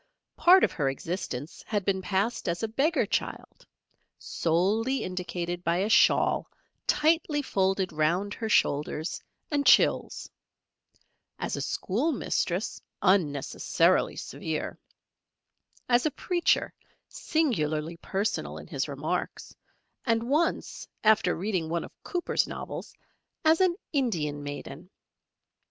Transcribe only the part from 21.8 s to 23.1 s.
of Cooper's novels,